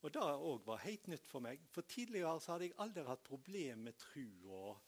[0.00, 1.60] Og Det òg var helt nytt for meg.
[1.74, 4.80] For Tidligere så hadde jeg aldri hatt problemer med tru, og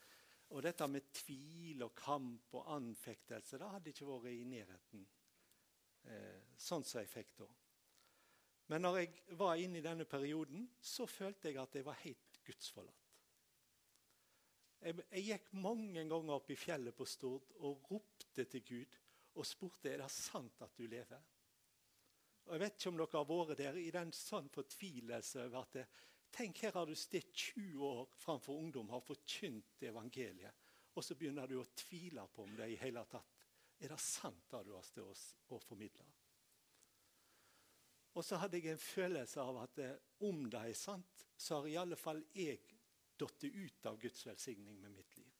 [0.49, 5.03] og dette med tvil og kamp og anfektelse det hadde ikke vært i nærheten
[6.09, 7.49] eh, sånn som jeg fikk da.
[8.69, 12.41] Men når jeg var inne i denne perioden, så følte jeg at jeg var helt
[12.45, 13.05] gudsforlatt.
[14.79, 18.99] Jeg, jeg gikk mange ganger opp i fjellet på Stord og ropte til Gud
[19.39, 21.25] og spurte er det sant at du lever.
[22.47, 25.81] Og Jeg vet ikke om dere har vært der i den sånn fortvilelse over at
[25.81, 25.89] det,
[26.29, 31.49] Tenk, her har du stått 20 år framfor ungdom, har forkynt evangeliet, og så begynner
[31.49, 33.47] du å tvile på om det i hele tatt
[33.79, 36.05] er det sant det du har stått og formidla.
[38.19, 41.69] Og så hadde jeg en følelse av at eh, om det er sant, så har
[41.71, 42.59] i alle fall jeg
[43.19, 45.35] falt ut av Guds velsigning med mitt liv.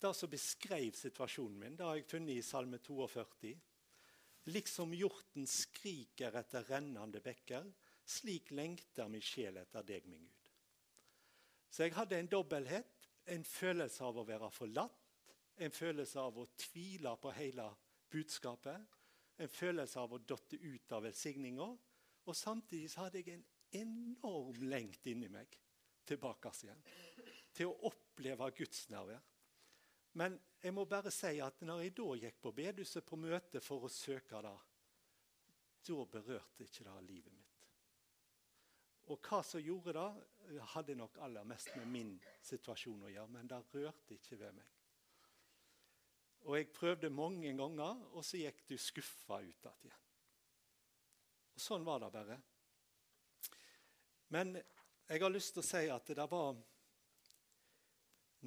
[0.00, 3.52] Det som beskrev situasjonen min, det har jeg funnet i Salme 42.
[4.48, 7.68] Liksom hjorten skriker etter rennende bekker,
[8.08, 10.48] slik lengter min sjel etter deg, min Gud.
[11.68, 12.96] Så jeg hadde en dobbelthet.
[13.30, 15.09] En følelse av å være forlatt,
[15.60, 17.66] en følelse av å tvile på hele
[18.10, 18.98] budskapet,
[19.40, 21.68] en følelse av å dotte ut av velsigninga.
[22.28, 23.44] Og samtidig hadde jeg en
[23.80, 25.56] enorm lengt inni meg
[26.08, 26.80] tilbake igjen.
[27.56, 29.20] Til å oppleve Guds nærvær.
[30.20, 33.86] Men jeg må bare si at når jeg da gikk på bedehuset på møte for
[33.86, 34.56] å søke det,
[35.86, 37.46] da berørte ikke det livet mitt.
[39.10, 42.12] Og hva som gjorde det, hadde nok aller mest med min
[42.46, 44.79] situasjon å gjøre, men det rørte ikke ved meg.
[46.48, 49.96] Og jeg prøvde mange ganger, og så gikk du skuffa ut igjen.
[51.54, 52.38] Og Sånn var det bare.
[54.32, 56.54] Men jeg har lyst til å si at det var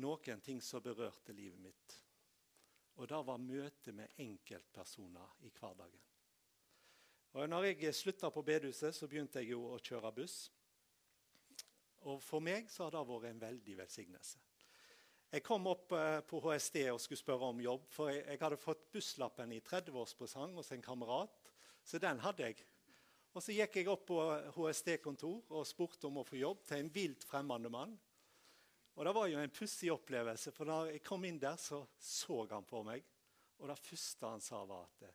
[0.01, 1.99] noen ting som berørte livet mitt.
[2.97, 6.01] Og det var møtet med enkeltpersoner i hverdagen.
[7.34, 10.38] Og når jeg slutta på bedehuset, så begynte jeg jo å kjøre buss.
[12.06, 14.41] Og for meg så har det vært en veldig velsignelse.
[15.33, 18.57] Jeg kom opp eh, på HSD og skulle spørre om jobb, for jeg, jeg hadde
[18.61, 21.49] fått busslappen i 30-årspresang hos en kamerat.
[21.81, 22.59] Så den hadde jeg.
[23.33, 24.19] Og Så gikk jeg opp på
[24.53, 27.97] HSD-kontor og spurte om å få jobb til en vilt fremmede mann.
[28.93, 32.43] Og Det var jo en pussig opplevelse, for da jeg kom inn der, så så
[32.53, 33.01] han på meg.
[33.57, 35.09] Og det første han sa, var at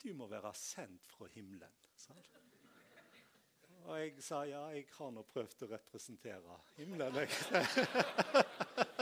[0.00, 1.76] du må være sendt fra himmelen.
[1.92, 2.24] Sånn.
[3.86, 7.28] Og jeg sa ja, jeg har nå prøvd å representere himmelen.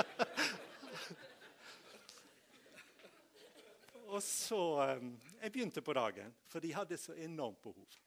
[4.15, 4.61] og så
[4.97, 7.99] um, Jeg begynte på dagen, for de hadde så enormt behov.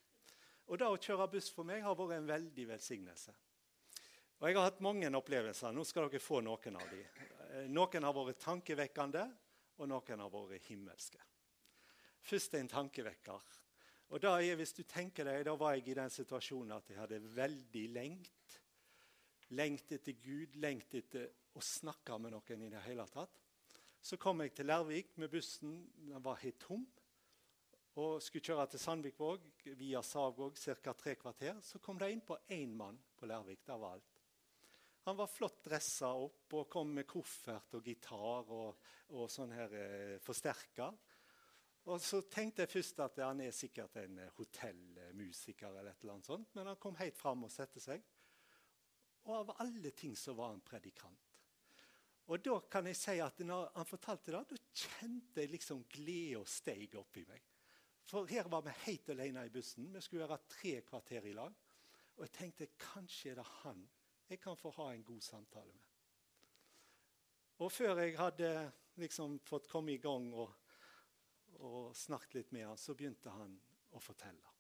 [0.68, 3.36] Og det å kjøre buss for meg har vært en veldig velsignelse.
[4.38, 5.74] Og Jeg har hatt mange opplevelser.
[5.74, 7.24] Nå skal dere få noen av dem.
[7.48, 9.24] Eh, noen har vært tankevekkende,
[9.78, 11.22] og noen har vært himmelske.
[12.28, 13.56] Først en tankevekker.
[14.12, 17.00] Og da er, hvis du tenker deg, da var jeg i den situasjonen at jeg
[17.00, 18.60] hadde veldig lengt.
[19.56, 23.47] Lengt etter Gud, lengt etter å snakke med noen i det hele tatt.
[24.02, 25.80] Så kom jeg til Lærvik med bussen.
[25.98, 26.86] Den var helt tom.
[27.98, 29.48] Og skulle kjøre til Sandvikvåg
[29.80, 30.94] via Sagvåg ca.
[30.94, 31.62] tre kvarter.
[31.62, 33.66] Så kom det inn på én mann på Lærvik.
[33.66, 34.24] Der var alt.
[35.08, 38.82] Han var flott dressa opp og kom med koffert og gitar og,
[39.16, 40.98] og sånn her eh, forsterker.
[41.88, 46.18] Og så tenkte jeg først at han er sikkert en eh, hotellmusiker, eller et eller
[46.18, 48.04] annet sånt, men han kom helt fram og satte seg.
[49.28, 51.27] Og av alle ting så var han predikant.
[52.28, 56.42] Og da kan jeg si at når han fortalte det, da kjente jeg liksom glede
[56.42, 57.46] og opp i meg.
[58.08, 59.88] For her var vi helt alene i bussen.
[59.94, 61.54] Vi skulle være tre kvarter i lag.
[62.18, 63.88] Og jeg tenkte kanskje er det han
[64.28, 65.86] jeg kan få ha en god samtale med.
[67.64, 68.50] Og før jeg hadde
[69.00, 70.52] liksom fått komme i gang og,
[71.64, 73.56] og snakket litt med han, så begynte han
[73.96, 74.52] å fortelle.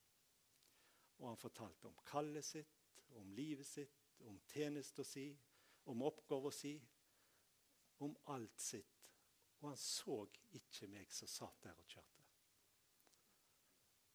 [1.19, 2.87] Og han fortalte om kallet sitt,
[3.19, 5.27] om livet sitt, om tjenesta si,
[5.91, 6.77] om oppgava si,
[8.05, 8.93] om alt sitt.
[9.59, 10.19] Og han så
[10.57, 12.23] ikke meg som satt der og kjørte.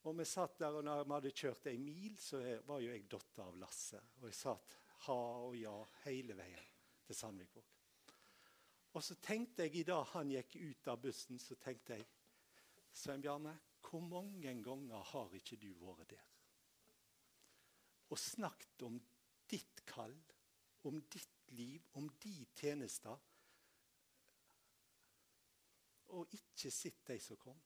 [0.02, 3.06] Og vi satt der, og når vi hadde kjørt ei mil, så var jo jeg
[3.10, 4.00] datter av Lasse.
[4.18, 4.74] Og jeg satt
[5.06, 6.72] ha og ja hele veien
[7.06, 7.68] til Sandvikvåg.
[8.92, 12.08] Og så tenkte jeg i dag han gikk ut av bussen, så tenkte jeg
[12.92, 16.26] Svein Bjarne, hvor mange ganger har ikke du vært der?
[18.12, 18.98] Og snakket om
[19.48, 20.14] ditt kall,
[20.84, 23.16] om ditt liv, om de tjenester.
[26.12, 27.58] Og ikke sett de som kom.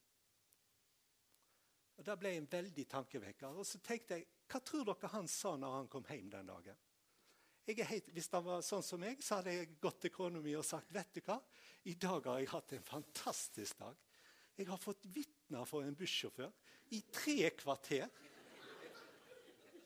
[1.96, 3.56] Og Det ble en veldig tankevekker.
[3.56, 6.82] Og så tenkte jeg, Hva tror dere han sa når han kom hjem den dagen?
[7.66, 10.62] Helt, hvis han var sånn som meg, så hadde jeg gått til kona mi og
[10.62, 11.40] sagt vet du hva,
[11.90, 13.96] i dag har jeg hatt en fantastisk dag.
[14.56, 16.52] Jeg har fått vitne for en bussjåfør
[16.94, 18.06] i tre kvarter.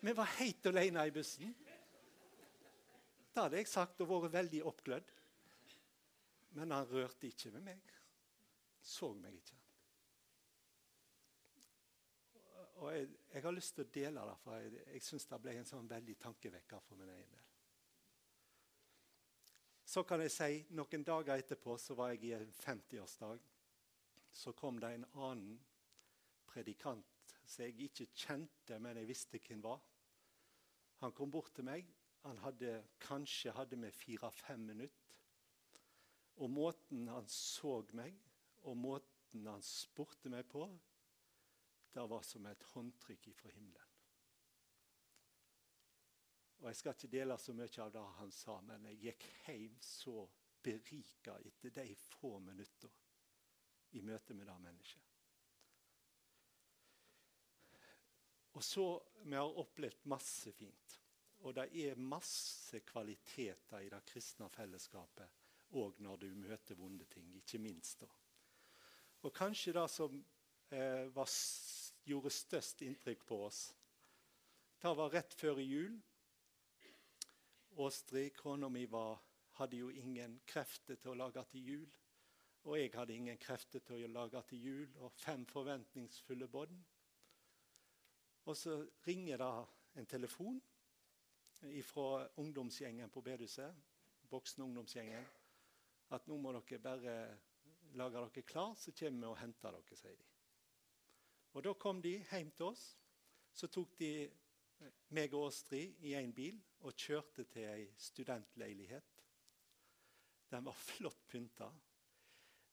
[0.00, 1.54] Vi var helt alene i bussen.
[3.32, 5.10] Da hadde jeg sagt og vært veldig oppglødd.
[6.58, 7.96] Men han rørte ikke ved meg.
[8.80, 9.56] Så meg ikke.
[12.80, 15.56] Og jeg, jeg har lyst til å dele det, for jeg, jeg syns det ble
[15.60, 17.48] en sånn veldig tankevekker for min egen del.
[19.90, 23.40] Så kan jeg si noen dager etterpå så var jeg i en 50-årsdag.
[24.32, 25.56] Så kom det en annen
[26.46, 29.80] predikant som jeg ikke kjente, men jeg visste hvem var.
[31.02, 31.88] Han kom bort til meg.
[32.22, 35.16] Han hadde kanskje hadde med fire-fem minutter.
[36.40, 38.14] Og måten han så meg,
[38.68, 40.66] og måten han spurte meg på,
[41.90, 43.96] det var som et håndtrykk fra himmelen.
[46.60, 49.78] Og Jeg skal ikke dele så mye av det han sa, men jeg gikk hjem
[49.80, 50.26] så
[50.62, 52.92] berika etter de få minutter
[53.96, 55.06] i møte med det mennesket.
[58.52, 61.00] Og så, Vi har opplevd masse fint.
[61.40, 65.38] Og det er masse kvaliteter i det kristne fellesskapet
[65.80, 67.30] òg når du møter vonde ting.
[67.36, 68.00] Ikke minst.
[68.00, 68.08] da.
[69.22, 70.14] Og kanskje det som
[70.72, 71.30] eh, var,
[72.08, 73.64] gjorde størst inntrykk på oss,
[74.80, 75.98] det var rett før jul.
[77.76, 78.86] Åstrid, kona mi,
[79.58, 81.90] hadde jo ingen krefter til å lage til jul.
[82.64, 86.80] Og jeg hadde ingen krefter til å lage til jul, og fem forventningsfulle bånd.
[88.48, 89.52] Og så ringer det
[90.00, 90.60] en telefon
[91.84, 93.76] fra ungdomsgjengen på bedehuset,
[94.32, 95.24] voksne ungdomsgjengen,
[96.10, 97.16] at nå må dere bare
[97.98, 100.28] lage dere klar, så kommer vi og henter dere, sier de.
[101.52, 102.84] Og Da kom de hjem til oss.
[103.52, 104.30] Så tok de
[105.16, 109.16] meg og Åstrid i én bil og kjørte til ei studentleilighet.
[110.50, 111.70] Den var flott pynta.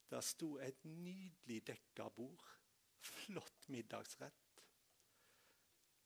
[0.09, 2.45] Der sto et nydelig dekka bord.
[2.99, 4.43] Flott middagsrett.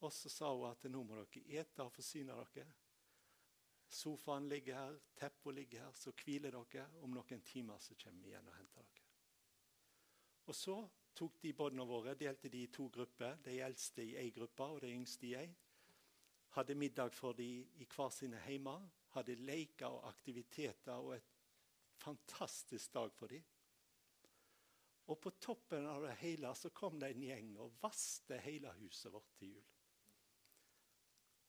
[0.01, 2.71] Og så sa hun at nå må dere ete og forsyne dere.
[3.91, 6.87] Sofaen ligger her, teppet ligger her, så hviler dere.
[7.03, 9.00] Om noen timer så kommer vi igjen og henter dere.
[10.45, 10.77] Og så
[11.15, 13.37] tok de båndene våre, delte de i to grupper.
[13.45, 15.53] De eldste i én gruppe og de yngste i én.
[16.55, 17.47] Hadde middag for de
[17.79, 18.87] i hver sine heimer.
[19.15, 21.35] Hadde leker og aktiviteter og et
[22.01, 23.41] fantastisk dag for de.
[25.11, 29.11] Og på toppen av det hele så kom det en gjeng og vaste hele huset
[29.11, 29.69] vårt til jul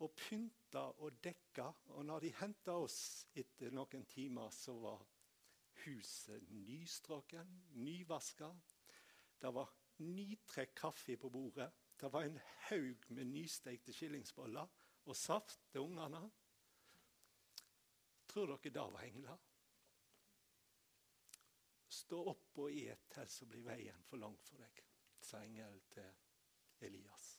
[0.03, 1.69] og pynta og dekka.
[1.97, 5.03] Og når de henta oss etter noen timer, så var
[5.85, 8.51] huset nystrøken, nyvaska.
[9.43, 11.73] Det var nytrekk kaffe på bordet.
[11.99, 12.39] Det var en
[12.69, 14.69] haug med nystekte skillingsboller
[15.05, 16.23] og saft til ungene.
[18.31, 19.41] Tror dere det var engler?
[21.93, 24.79] Stå opp og et, ellers blir veien for lang for deg,
[25.21, 27.35] sa engelen til Elias.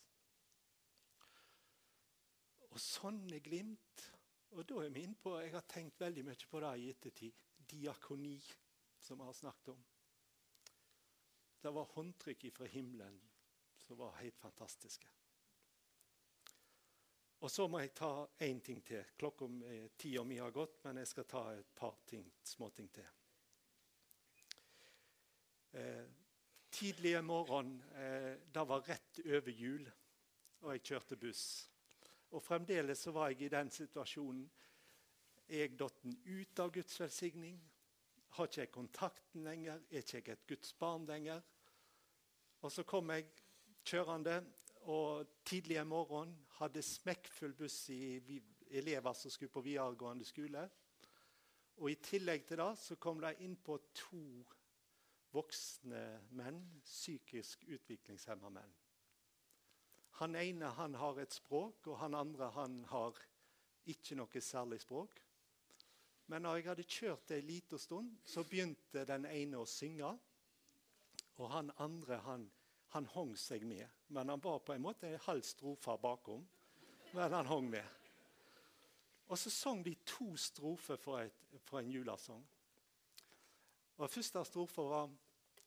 [2.69, 4.09] Og sånne glimt.
[4.53, 7.41] Og da er vi inne på, Jeg har tenkt veldig mye på det i ettertid.
[7.57, 8.37] Diakoni,
[8.99, 9.83] som vi har snakket om.
[11.63, 13.21] Det var håndtrykk fra himmelen
[13.77, 15.07] som var helt fantastiske.
[17.39, 18.09] Og så må jeg ta
[18.43, 19.03] én ting til.
[19.19, 19.47] Klokka
[19.97, 23.07] tida mi har gått, men jeg skal ta et par ting, småting til.
[25.71, 26.03] Eh,
[26.71, 29.87] tidlige morgen, eh, det var rett over jul,
[30.61, 31.69] og jeg kjørte buss.
[32.31, 34.49] Og fremdeles var jeg i den situasjonen.
[35.47, 37.63] Er jeg datt ut av Guds velsigning?
[38.35, 39.81] Har ikke jeg kontakten lenger?
[39.91, 41.41] Er ikke jeg et Guds barn lenger?
[42.63, 43.25] Og så kom jeg
[43.83, 44.37] kjørende,
[44.87, 48.39] og tidlig en morgen hadde smekkfull buss i
[48.71, 50.63] elever som skulle på videregående skole.
[51.81, 54.23] Og I tillegg til det så kom de inn på to
[55.33, 56.03] voksne
[56.39, 58.73] menn, psykisk utviklingshemma menn.
[60.21, 63.17] Han ene han har et språk, og han andre han har
[63.89, 65.19] ikke noe særlig språk.
[66.31, 70.13] Men når jeg hadde kjørt ei lita stund, så begynte den ene å synge.
[71.37, 72.51] Og han andre han,
[72.93, 73.87] han hong seg med.
[74.07, 76.45] Men han var på en måte en halv strofe bakom.
[77.13, 77.85] Men han hong med.
[79.27, 82.43] Og så sang de to strofer et, for en julesang.
[83.97, 85.09] Og Første strofe var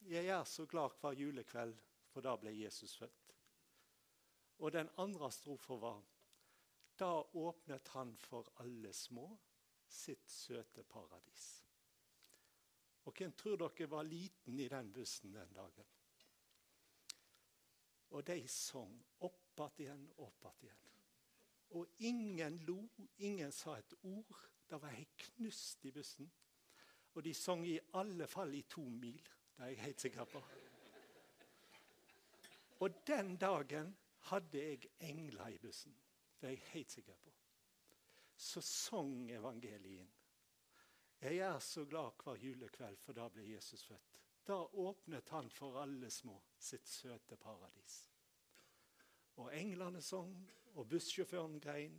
[0.01, 1.75] 'Jeg er så glad hver julekveld,
[2.09, 3.33] for da ble Jesus født'.
[4.59, 6.03] Og den andre strofa var
[6.99, 9.39] Da åpnet han for alle små
[9.89, 11.66] sitt søte paradis.
[13.07, 15.87] Og hvem tror dere var liten i den bussen den dagen?
[18.11, 18.97] Og de sang
[19.27, 20.83] opp igjen, opp igjen.
[21.79, 22.81] Og ingen lo,
[23.19, 24.43] ingen sa et ord.
[24.69, 26.31] Det var helt knust i bussen.
[27.15, 29.23] Og de sang i alle fall i to mil.
[29.57, 30.43] Det er jeg helt sikker på.
[32.81, 33.95] Og den dagen
[34.29, 35.97] hadde jeg engler i bussen.
[36.41, 37.33] Det er jeg helt sikker på.
[38.37, 40.13] Så sang evangeliet inn.
[41.21, 44.19] Jeg er så glad hver julekveld, for da ble Jesus født.
[44.47, 47.97] Da åpnet han for alle små sitt søte paradis.
[49.41, 50.35] Og englene sang,
[50.77, 51.97] og bussjåføren grein,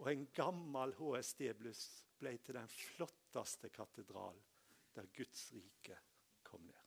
[0.00, 1.84] og en gammel HSD-bluss
[2.20, 4.38] ble til den flotteste katedral
[4.94, 5.98] der Guds rike
[6.42, 6.86] kom ned.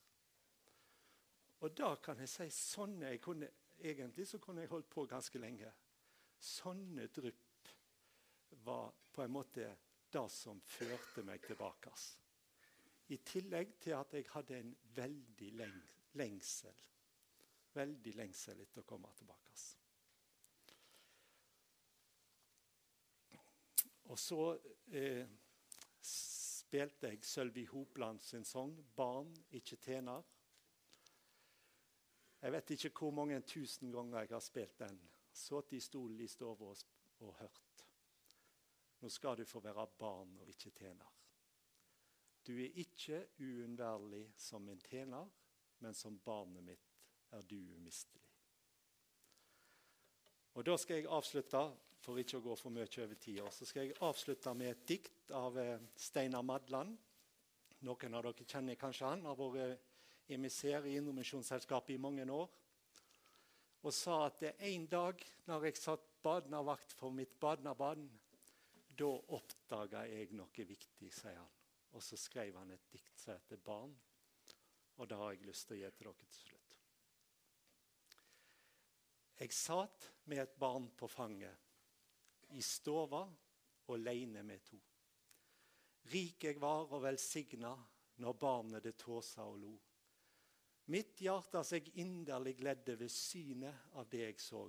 [1.63, 3.51] Og da kan jeg si sånne jeg kunne
[3.83, 5.67] Egentlig så kunne jeg holdt på ganske lenge.
[6.39, 7.71] Sånne drypp
[8.63, 9.65] var på en måte
[10.13, 11.93] det som førte meg tilbake.
[13.13, 15.51] I tillegg til at jeg hadde en veldig
[16.19, 16.83] lengsel.
[17.73, 19.39] Veldig lengsel etter å komme tilbake.
[24.13, 24.39] Og så
[24.93, 25.25] eh,
[26.05, 30.23] spilte jeg Sølvi Hopland sin sang 'Barn, ikke tjener'.
[32.41, 34.99] Jeg vet ikke hvor mange tusen ganger jeg har spilt den.
[35.33, 36.77] Sittet i stolen i stua og,
[37.19, 37.62] og hørt.
[39.03, 41.09] Nå skal du få være barn og ikke tjener.
[42.47, 45.27] Du er ikke uunnværlig som en tjener,
[45.83, 46.93] men som barnet mitt
[47.35, 48.23] er du umistelig.
[50.53, 51.65] Og Da skal jeg avslutte
[51.99, 55.31] for ikke å gå for mye over tida, så skal jeg avslutte med et dikt
[55.35, 56.95] av eh, Steinar Madland.
[57.83, 62.51] Noen av dere kjenner kanskje han, har vært emissær i Indremisjonsselskapet i mange år.
[63.83, 68.07] Og sa at det en dag når jeg satt badnavakt for mitt badnabad,
[68.97, 71.53] da oppdaga jeg noe viktig, sier han.
[71.93, 73.95] Og så skrev han et dikt som heter 'Barn'.
[74.97, 76.75] Og det har jeg lyst til å gi til dere til slutt.
[79.39, 83.23] Jeg satt med et barn på fanget i stova
[83.87, 84.79] aleine med to.
[86.13, 87.73] Rik jeg var og velsigna
[88.23, 89.73] når barnet det tåsa og lo.
[90.93, 94.65] Mitt hjerte seg inderlig gledde ved synet av det jeg så.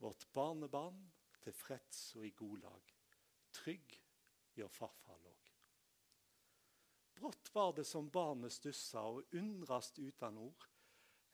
[0.00, 1.02] Vårt barnebarn
[1.44, 2.97] tilfreds og i god lag.
[3.58, 3.98] Trygg
[4.58, 5.52] gjør farfar låg.
[7.18, 10.68] Brått var det som barnet stussa og undrast utan ord.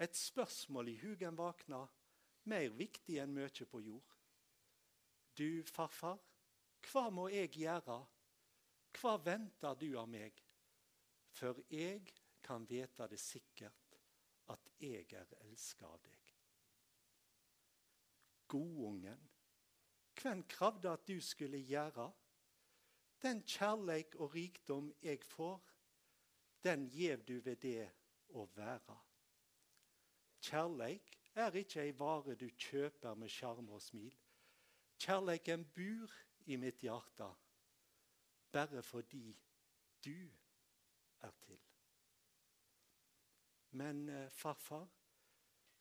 [0.00, 1.82] Et spørsmål i hugen vakna,
[2.50, 4.16] mer viktig enn mykje på jord.
[5.36, 6.18] Du, farfar,
[6.88, 7.98] hva må jeg gjøre?
[8.94, 10.40] Hva venter du av meg?
[11.34, 12.12] For jeg
[12.44, 13.96] kan vite det sikkert
[14.52, 16.32] at jeg er elska av deg.
[18.54, 19.28] Godungen,
[20.22, 22.12] hvem kravde at du skulle gjøre?
[23.22, 25.60] Den kjærleik og rikdom jeg får,
[26.64, 27.88] den gjev du ved det
[28.28, 28.96] å være.
[30.44, 34.14] Kjærleik er ikke ei vare du kjøper med sjarm og smil.
[35.00, 36.12] Kjærleiken bor
[36.46, 37.30] i mitt hjerte
[38.54, 39.32] bare fordi
[40.04, 40.30] du
[41.26, 41.58] er til.
[43.70, 44.92] Men farfar, farfar,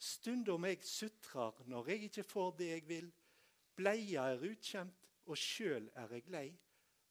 [0.04, 3.12] stundom jeg sutrer når jeg ikke får det jeg vil,
[3.76, 6.50] bleia er utkjent, og sjøl er jeg lei,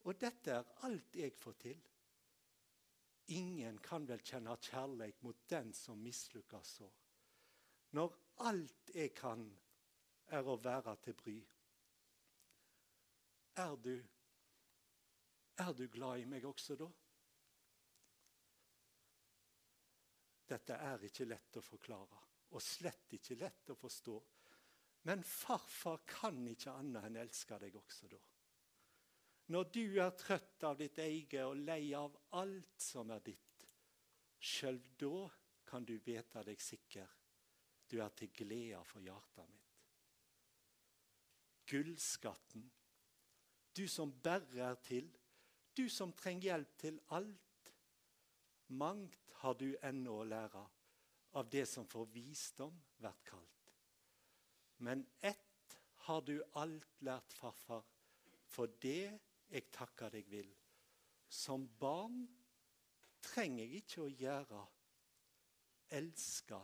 [0.04, 1.78] og dette er alt jeg får til.
[3.32, 6.88] Ingen kan vel kjenne kjærleik mot den som mislukkar så.
[7.96, 8.16] Når
[8.48, 9.46] alt jeg kan,
[10.32, 11.36] er å være til bry.
[13.62, 13.94] Er du,
[15.60, 16.88] er du glad i meg også da?
[20.52, 24.16] Dette er ikke lett å forklare, og slett ikke lett å forstå.
[25.08, 28.20] Men farfar kan ikke annet enn elske deg også da.
[29.52, 33.64] Når du er trøtt av ditt eget og lei av alt som er ditt,
[34.38, 35.26] sjøl da
[35.66, 37.08] kan du vite deg sikker.
[37.90, 39.58] Du er til glede for hjertet mitt.
[41.72, 42.70] Gullskatten
[43.76, 45.08] du som bare er til,
[45.76, 47.72] du som trenger hjelp til alt.
[48.76, 50.64] Mangt har du ennå å lære
[51.40, 53.51] av det som for visdom vært kalt.
[54.82, 57.84] Men ett har du alt lært, farfar,
[58.50, 59.12] for det
[59.52, 60.48] jeg takker deg vil.
[61.30, 62.24] Som barn
[63.22, 64.62] trenger jeg ikke å gjøre.
[65.94, 66.58] Elska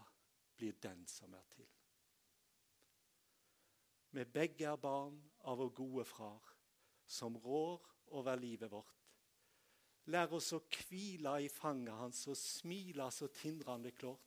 [0.58, 1.68] blir den som er til.
[4.18, 6.50] Vi begge er barn av vår gode far
[7.06, 7.86] som rår
[8.18, 8.96] over livet vårt.
[10.10, 14.26] Lær oss å hvile i fanget hans og smile så tindrende klart.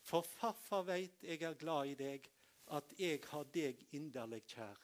[0.00, 2.26] For farfar veit jeg er glad i deg,
[2.70, 4.78] at jeg har deg inderlig kjær.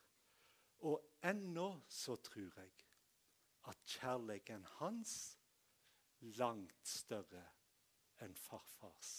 [0.88, 2.72] Og ennå så tror jeg
[3.70, 5.14] at kjærleiken hans
[6.38, 7.44] langt større
[8.22, 9.14] enn farfars